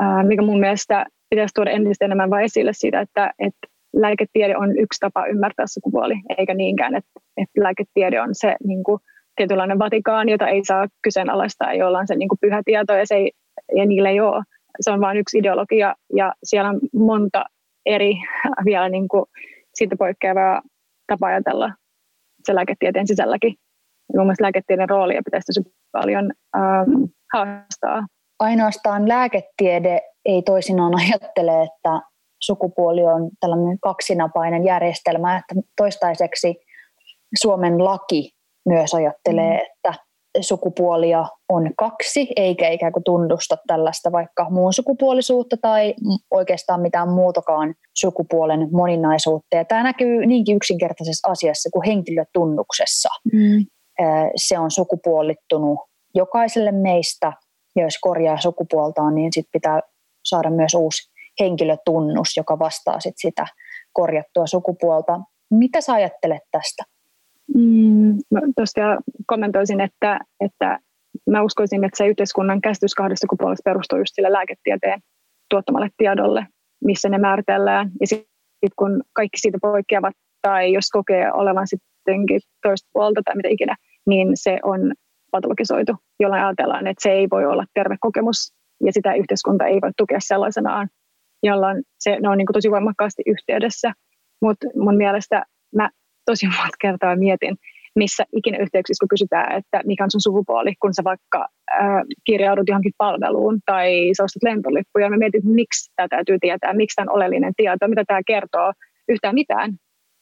[0.00, 4.78] ää, mikä mun mielestä pitäisi tuoda entistä enemmän vain esille siitä, että, että lääketiede on
[4.78, 8.98] yksi tapa ymmärtää sukupuoli, eikä niinkään, että, että lääketiede on se niin kuin,
[9.36, 13.14] tietynlainen Vatikaan, jota ei saa kyseenalaistaa, jolla on se niin kuin pyhä tieto ja, se
[13.14, 13.32] ei,
[13.76, 14.42] ja niillä ei ole.
[14.80, 17.44] Se on vain yksi ideologia ja siellä on monta
[17.86, 18.14] eri
[18.64, 19.24] vielä niin kuin
[19.74, 20.62] siitä poikkeavaa
[21.06, 21.72] tapa ajatella
[22.44, 23.54] se lääketieteen sisälläkin.
[24.12, 28.06] Ja mun mielestä lääketieteen roolia pitäisi tosi paljon ähm, haastaa.
[28.38, 32.00] Ainoastaan lääketiede ei toisinaan ajattele, että
[32.42, 36.54] sukupuoli on tällainen kaksinapainen järjestelmä, että toistaiseksi
[37.42, 38.30] Suomen laki
[38.68, 39.66] myös ajattelee, mm.
[39.66, 39.94] että
[40.40, 45.94] sukupuolia on kaksi, eikä ikään kuin tunnusta tällaista vaikka muun sukupuolisuutta tai
[46.30, 49.56] oikeastaan mitään muutakaan sukupuolen moninaisuutta.
[49.56, 53.08] Ja tämä näkyy niinkin yksinkertaisessa asiassa kuin henkilötunnuksessa.
[53.32, 53.66] Mm.
[54.36, 55.78] Se on sukupuolittunut
[56.14, 57.32] jokaiselle meistä,
[57.76, 59.80] ja jos korjaa sukupuoltaan, niin sit pitää
[60.24, 63.46] saada myös uusi henkilötunnus, joka vastaa sit sitä
[63.92, 65.20] korjattua sukupuolta.
[65.50, 66.84] Mitä sä ajattelet tästä?
[67.54, 68.16] Mm,
[68.56, 70.78] tosiaan kommentoisin, että, että
[71.30, 75.00] mä uskoisin, että se yhteiskunnan käsitys kahdesta sukupuolesta perustuu just sille lääketieteen
[75.50, 76.46] tuottamalle tiedolle,
[76.84, 77.90] missä ne määritellään.
[78.00, 83.48] Ja sitten kun kaikki siitä poikkeavat tai jos kokee olevan sittenkin toista puolta tai mitä
[83.48, 84.92] ikinä, niin se on
[85.30, 88.52] patologisoitu, jolloin ajatellaan, että se ei voi olla terve kokemus
[88.84, 90.88] ja sitä yhteiskunta ei voi tukea sellaisenaan,
[91.42, 93.92] jolloin se, ne on niin tosi voimakkaasti yhteydessä.
[94.42, 95.44] Mutta mun mielestä
[95.76, 95.90] mä
[96.24, 97.56] tosi monta kertaa mietin,
[97.96, 102.68] missä ikinä yhteyksissä, kun kysytään, että mikä on sun sukupuoli, kun sä vaikka äh, kirjaudut
[102.68, 107.10] johonkin palveluun tai sä ostat lentolippuja, mä mietin, että miksi tämä täytyy tietää, miksi tämä
[107.10, 108.72] on oleellinen tieto, mitä tämä kertoo,
[109.08, 109.72] yhtään mitään.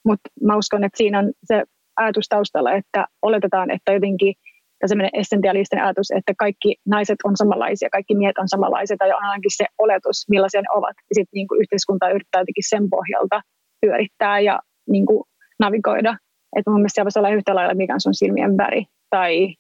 [0.05, 1.63] Mutta mä uskon, että siinä on se
[1.97, 4.35] ajatus taustalla, että oletetaan, että jotenkin
[4.87, 9.57] sellainen essentialistinen ajatus, että kaikki naiset on samanlaisia, kaikki miehet on samanlaisia, tai on ainakin
[9.57, 10.97] se oletus, millaisia ne ovat.
[11.11, 13.41] Ja sitten niin yhteiskunta yrittää jotenkin sen pohjalta
[13.81, 14.61] pyörittää ja
[14.91, 15.23] niin kuin
[15.61, 16.16] navigoida.
[16.57, 18.85] Että mun mielestä se voisi olla yhtä lailla, mikä on sun silmien väri.
[19.11, 19.55] Tai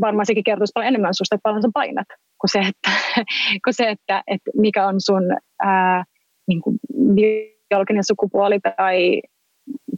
[0.00, 2.06] varmaan sekin kertoisi paljon enemmän susta, että paljon sä painat,
[2.40, 2.90] kuin se, että,
[3.64, 5.22] kuin se, että, että mikä on sun
[5.62, 6.04] ää,
[6.48, 6.78] niin kuin
[7.68, 9.22] biologinen sukupuoli tai,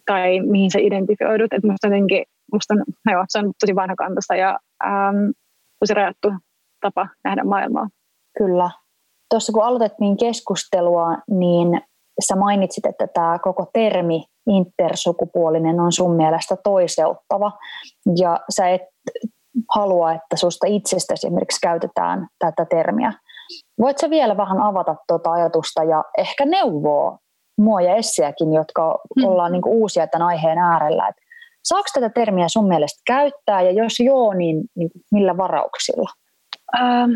[0.07, 1.53] tai mihin sä identifioidut.
[1.53, 5.33] Että musta jotenkin, musta no se on tosi vanhakantaista ja äm,
[5.81, 6.33] tosi rajattu
[6.81, 7.89] tapa nähdä maailmaa.
[8.39, 8.71] Kyllä.
[9.31, 11.81] Tuossa kun aloitettiin keskustelua, niin
[12.21, 17.53] sä mainitsit, että tämä koko termi intersukupuolinen on sun mielestä toiseuttava
[18.17, 18.83] ja sä et
[19.75, 23.13] halua, että susta itsestäsi esimerkiksi käytetään tätä termiä.
[23.81, 27.19] Voit sä vielä vähän avata tuota ajatusta ja ehkä neuvoa
[27.59, 29.29] mua ja Essiäkin, jotka hmm.
[29.29, 31.23] ollaan niinku uusia tämän aiheen äärellä, että
[31.65, 36.11] saako tätä termiä sun mielestä käyttää ja jos joo, niin, niin millä varauksilla?
[36.77, 37.11] Ähm,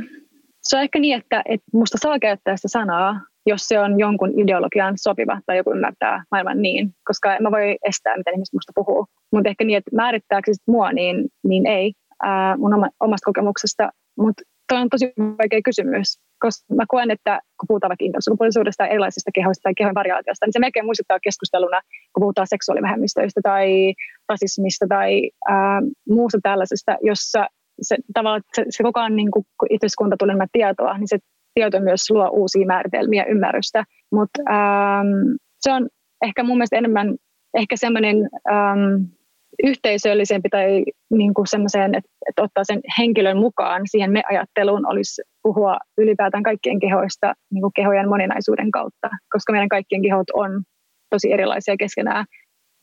[0.62, 4.40] se on ehkä niin, että, että musta saa käyttää sitä sanaa, jos se on jonkun
[4.40, 8.72] ideologian sopiva tai joku ymmärtää maailman niin, koska en mä voi estää, miten ihmiset musta
[8.74, 9.06] puhuu.
[9.32, 13.90] Mutta ehkä niin, että määrittääkö se mua, niin, niin ei ää, mun oma, omasta kokemuksesta.
[14.18, 18.88] Mutta toi on tosi vaikea kysymys, koska mä koen, että kun puhutaan vaikka intersukupuolisuudesta ja
[18.88, 21.80] erilaisista kehoista tai kehon variaatiosta, niin se melkein muistuttaa keskusteluna,
[22.12, 23.94] kun puhutaan seksuaalivähemmistöistä tai
[24.28, 27.46] rasismista tai ää, muusta tällaisesta, jossa
[27.82, 31.18] se, tavallaan se, se koko ajan niin kun yhteiskunta tulee tietoa, niin se
[31.56, 33.84] tieto myös luo uusia määritelmiä ymmärrystä.
[34.12, 35.08] Mutta ähm,
[35.60, 35.88] se on
[36.26, 37.16] ehkä mun mielestä enemmän
[37.54, 38.16] ehkä semmoinen
[38.50, 39.04] ähm,
[39.64, 45.78] yhteisöllisempi tai niin kuin semmoiseen, että, että ottaa sen henkilön mukaan siihen me-ajatteluun olisi puhua
[45.98, 50.62] ylipäätään kaikkien kehoista niin kuin kehojen moninaisuuden kautta, koska meidän kaikkien kehot on
[51.10, 52.24] tosi erilaisia keskenään.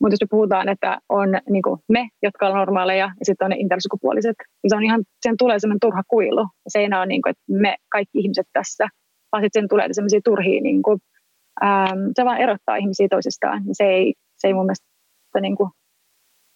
[0.00, 3.50] Mutta jos me puhutaan, että on niin kuin me, jotka ovat normaaleja, ja sitten on
[3.50, 6.48] ne intersukupuoliset, niin se on ihan, sen tulee sellainen turha kuilu.
[6.68, 8.88] Se ei ole niin kuin, että me kaikki ihmiset tässä,
[9.32, 10.98] vaan sitten sen tulee sellaisia turhia, niin kuin,
[11.64, 13.62] ähm, se vaan erottaa ihmisiä toisistaan.
[13.72, 14.86] Se ei, se ei mun mielestä
[15.40, 15.70] niin kuin,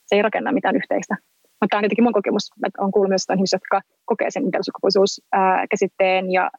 [0.07, 1.17] se ei rakenna mitään yhteistä.
[1.61, 6.33] Mutta tämä on jotenkin mun kokemus, että on kuullut myös ihmisiä, jotka kokee sen intersukupuolisuuskäsitteen
[6.33, 6.51] ja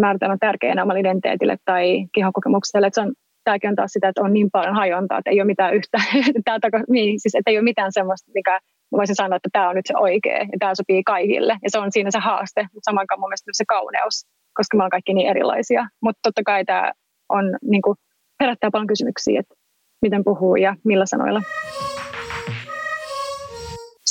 [0.00, 2.86] määritelmän tärkeänä omalle identiteetille tai kehokokemukselle.
[2.86, 3.14] Että se on
[3.46, 5.98] tämäkin on taas sitä, että on niin paljon hajontaa, että ei ole mitään yhtä,
[6.44, 8.60] tämä niin, siis, että ei ole mitään semmoista, mikä
[8.92, 11.54] voisin sanoa, että tämä on nyt se oikea ja tämä sopii kaikille.
[11.64, 14.16] Ja se on siinä se haaste, mutta samaan aikaan mun mielestä se kauneus,
[14.54, 15.82] koska me ollaan kaikki niin erilaisia.
[16.04, 16.92] Mutta totta kai tämä
[17.28, 17.96] on, niin kuin,
[18.40, 19.54] herättää paljon kysymyksiä, että
[20.02, 21.42] miten puhuu ja millä sanoilla.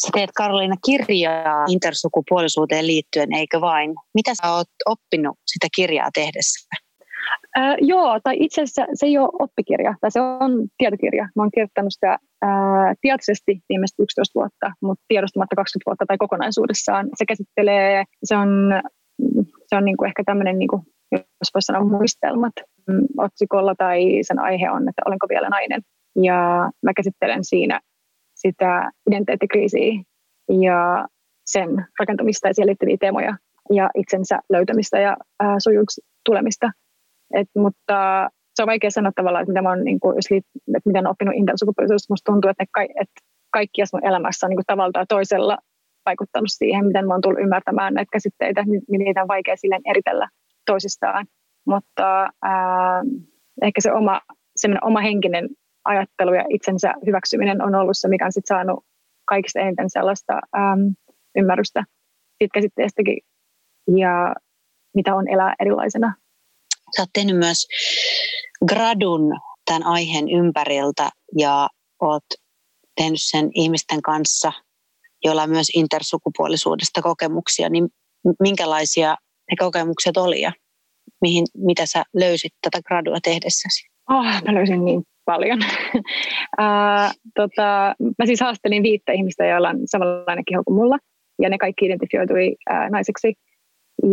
[0.01, 3.95] Sä teet Karoliina kirjaa intersukupuolisuuteen liittyen, eikö vain?
[4.13, 6.67] Mitä sä oot oppinut sitä kirjaa tehdessä?
[7.59, 11.23] Äh, joo, tai itse asiassa se ei ole oppikirja, tai se on tietokirja.
[11.35, 12.11] Mä oon kirjoittanut sitä
[12.45, 17.09] äh, tietoisesti viimeiset 11 vuotta, mutta tiedostamatta 20 vuotta tai kokonaisuudessaan.
[17.17, 18.49] Se käsittelee, se on,
[19.67, 22.53] se on niinku ehkä tämmöinen, niinku, jos voisi sanoa muistelmat
[22.87, 25.81] mm, otsikolla, tai sen aihe on, että olenko vielä nainen.
[26.23, 27.79] Ja mä käsittelen siinä
[28.35, 30.03] sitä identiteettikriisiä
[30.61, 31.07] ja
[31.45, 33.37] sen rakentamista ja siihen liittyviä teemoja
[33.73, 36.71] ja itsensä löytämistä ja äh, sujuksi tulemista
[37.35, 40.25] et, mutta se on vaikea sanoa tavallaan, että mitä mä niin kuin, jos
[40.77, 42.11] että mitä on oppinut intersukupuolisuudesta.
[42.13, 43.19] Musta tuntuu, että, ka, että
[43.53, 45.57] kaikkia mun elämässä on niin kuin tavalla tai toisella
[46.05, 50.29] vaikuttanut siihen, miten oon tullut ymmärtämään näitä käsitteitä, niin niitä on vaikea silleen eritellä
[50.65, 51.25] toisistaan.
[51.67, 53.01] Mutta ää,
[53.61, 54.21] ehkä se oma,
[54.81, 55.49] oma henkinen
[55.85, 58.85] ajattelu ja itsensä hyväksyminen on ollut se, mikä on sit saanut
[59.25, 60.95] kaikista eniten sellaista äm,
[61.35, 61.83] ymmärrystä
[62.37, 63.17] siitä käsitteestäkin
[63.97, 64.35] ja
[64.95, 66.13] mitä on elää erilaisena.
[66.97, 67.67] Sä oot tehnyt myös
[68.67, 71.67] gradun tämän aiheen ympäriltä ja
[72.01, 72.23] oot
[72.95, 74.51] tehnyt sen ihmisten kanssa,
[75.23, 77.87] joilla on myös intersukupuolisuudesta kokemuksia, niin
[78.39, 79.15] minkälaisia
[79.51, 80.51] ne kokemukset oli ja
[81.21, 83.87] mihin, mitä sä löysit tätä gradua tehdessäsi?
[84.09, 85.59] Oh, mä löysin niin paljon.
[85.95, 90.97] uh, tota, mä siis haastelin viittä ihmistä, joilla on samanlainen keho kuin mulla,
[91.41, 93.33] ja ne kaikki identifioitui uh, naiseksi,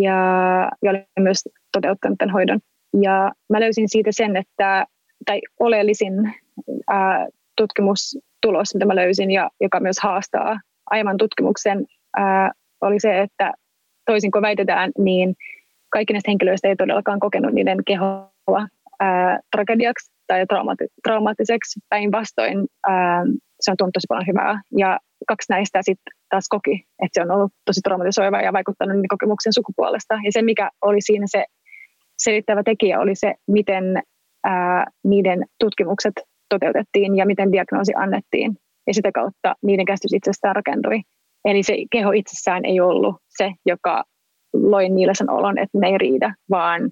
[0.00, 0.16] ja,
[0.82, 1.42] ja olen myös
[1.72, 2.60] toteuttanut tämän hoidon.
[3.02, 4.86] Ja mä löysin siitä sen, että,
[5.26, 6.14] tai oleellisin
[6.68, 11.78] uh, tutkimustulos, mitä mä löysin, ja joka myös haastaa aiemman tutkimuksen,
[12.18, 12.50] uh,
[12.80, 13.52] oli se, että
[14.06, 15.34] toisin kuin väitetään, niin
[15.92, 18.68] kaikki näistä henkilöistä ei todellakaan kokenut niiden kehoa
[19.00, 21.80] ää, tragediaksi tai traumati- traumaattiseksi.
[21.88, 22.58] Päinvastoin
[23.60, 24.62] se on tuonut tosi paljon hyvää.
[24.78, 29.52] Ja kaksi näistä sitten taas koki, että se on ollut tosi traumatisoiva ja vaikuttanut kokemuksen
[29.52, 30.14] sukupuolesta.
[30.14, 31.44] Ja se, mikä oli siinä se
[32.18, 34.02] selittävä tekijä, oli se, miten
[34.44, 36.12] ää, niiden tutkimukset
[36.48, 38.56] toteutettiin ja miten diagnoosi annettiin.
[38.86, 41.00] Ja sitä kautta niiden käsitys itsestään rakentui.
[41.44, 44.04] Eli se keho itsessään ei ollut se, joka
[44.52, 46.90] loi niille sen olon, että ne ei riitä, vaan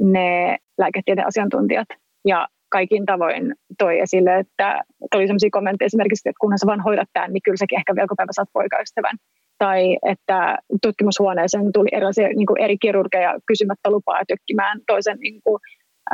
[0.00, 1.88] ne lääketieteen asiantuntijat
[2.26, 4.80] ja kaikin tavoin toi esille, että
[5.12, 8.08] tuli sellaisia kommentteja esimerkiksi, että kunhan sä vaan hoidat tämän, niin kyllä säkin ehkä vielä
[8.16, 9.16] päivä saat poikaystävän.
[9.64, 15.60] Tai että tutkimushuoneeseen tuli erilaisia niin kuin eri kirurgeja kysymättä lupaa tökkimään toisen niin kuin,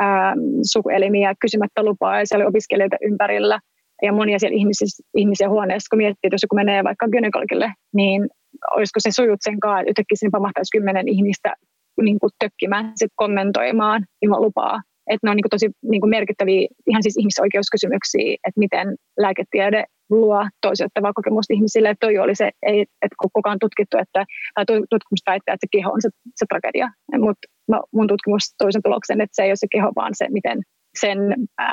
[0.01, 0.39] ähm,
[0.73, 3.59] sukuelimiä kysymättä lupaa, ja siellä oli opiskelijoita ympärillä
[4.01, 8.27] ja monia siellä ihmisiä, ihmisiä huoneessa, kun miettii, että jos joku menee vaikka gynekologille, niin
[8.75, 11.53] olisiko se sujut sen kanssa, että yhtäkkiä sinne pamahtaisi kymmenen ihmistä
[12.01, 14.81] niin kuin tökkimään, sit kommentoimaan ilman lupaa.
[15.07, 19.83] Että ne on niin kuin tosi niin kuin merkittäviä ihan siis ihmisoikeuskysymyksiä, että miten lääketiede
[20.09, 21.89] luo toisiottavaa kokemusta ihmisille.
[21.89, 25.77] Että toi oli se, ei, että kukaan on tutkittu, että, tai tutkimus väittää, että se
[25.77, 26.89] keho on se, se tragedia.
[27.19, 27.47] Mutta
[27.91, 30.61] mun tutkimus toisen tuloksen, että se ei ole se keho, vaan se, miten
[30.99, 31.19] sen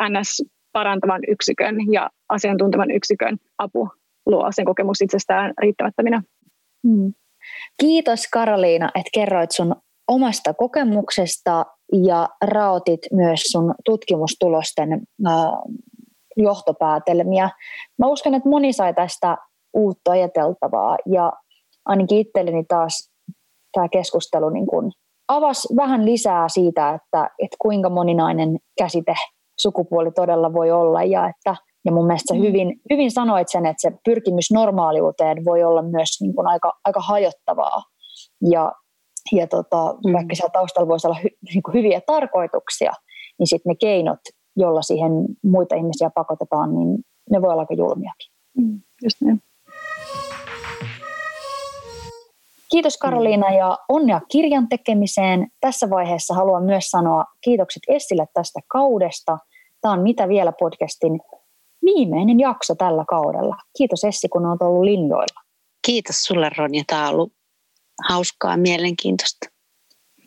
[0.08, 0.42] NS
[0.72, 3.88] parantavan yksikön ja asiantuntevan yksikön apu
[4.26, 6.22] luo sen kokemus itsestään riittämättöminä.
[6.88, 7.12] Hmm.
[7.80, 9.76] Kiitos Karoliina, että kerroit sun
[10.08, 11.66] omasta kokemuksesta
[12.06, 15.34] ja raotit myös sun tutkimustulosten äh,
[16.36, 17.50] johtopäätelmiä.
[17.98, 19.36] Mä uskon, että moni sai tästä
[19.74, 21.32] uutta ajateltavaa ja
[21.84, 23.10] ainakin itselleni taas
[23.72, 24.92] tämä keskustelu niin kun
[25.28, 29.14] avasi vähän lisää siitä, että, että kuinka moninainen käsite
[29.60, 32.46] sukupuoli todella voi olla ja että ja mun mielestä sä mm.
[32.46, 37.00] hyvin, hyvin sanoit sen, että se pyrkimys normaaliuteen voi olla myös niin kuin aika, aika
[37.00, 37.82] hajottavaa.
[38.50, 38.72] Ja,
[39.32, 40.12] ja tota, mm.
[40.12, 42.92] vaikka siellä taustalla voisi olla hy, niin kuin hyviä tarkoituksia,
[43.38, 44.20] niin sitten ne keinot,
[44.56, 45.12] jolla siihen
[45.42, 46.98] muita ihmisiä pakotetaan, niin
[47.30, 48.30] ne voi olla aika julmiakin.
[48.58, 49.40] Mm, just niin.
[52.70, 55.48] Kiitos Karoliina ja onnea kirjan tekemiseen.
[55.60, 59.38] Tässä vaiheessa haluan myös sanoa kiitokset Essille tästä kaudesta.
[59.80, 61.20] Tämä on Mitä vielä podcastin
[61.84, 63.56] viimeinen jakso tällä kaudella.
[63.78, 65.40] Kiitos Essi, kun olet ollut linjoilla.
[65.86, 67.32] Kiitos sulle Ronja, tämä on ollut
[68.08, 69.53] hauskaa ja mielenkiintoista.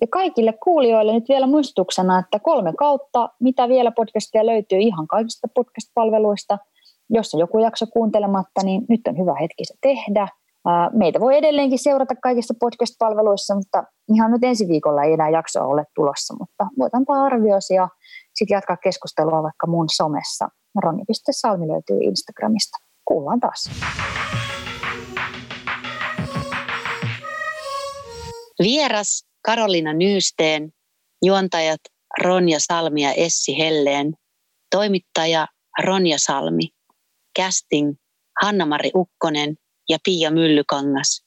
[0.01, 5.47] Ja kaikille kuulijoille nyt vielä muistutuksena, että kolme kautta, mitä vielä podcastia löytyy ihan kaikista
[5.55, 6.57] podcast-palveluista.
[7.09, 10.27] Jos on joku jakso kuuntelematta, niin nyt on hyvä hetki se tehdä.
[10.93, 13.83] Meitä voi edelleenkin seurata kaikissa podcast-palveluissa, mutta
[14.15, 17.89] ihan nyt ensi viikolla ei enää jaksoa ole tulossa, mutta voitanpa arvioisi ja
[18.35, 20.47] sitten jatkaa keskustelua vaikka mun somessa.
[20.83, 22.77] Ronni.salmi löytyy Instagramista.
[23.05, 23.69] Kuullaan taas.
[28.63, 30.73] Vieras Karolina Nyysteen,
[31.25, 31.79] juontajat
[32.23, 34.13] Ronja Salmi ja Essi Helleen,
[34.71, 35.47] toimittaja
[35.83, 36.69] Ronja Salmi,
[37.39, 37.93] casting
[38.41, 39.55] Hanna-Mari Ukkonen
[39.89, 41.23] ja Pia Myllykangas,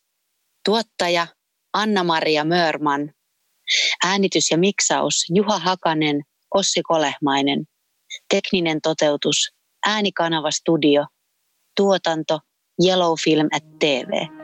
[0.64, 1.26] tuottaja
[1.72, 3.12] Anna-Maria Mörman,
[4.04, 6.22] äänitys ja miksaus Juha Hakanen,
[6.54, 7.64] Ossi Kolehmainen,
[8.34, 9.36] tekninen toteutus,
[9.86, 11.06] äänikanava studio,
[11.76, 12.40] tuotanto
[12.84, 14.39] Yellow Film at TV.